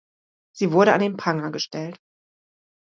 Sie 0.55 0.71
wurde 0.71 0.93
an 0.93 0.99
den 1.01 1.15
Pranger 1.15 1.51
gestellt. 1.51 2.01